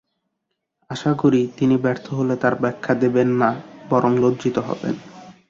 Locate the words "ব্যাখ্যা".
2.55-2.93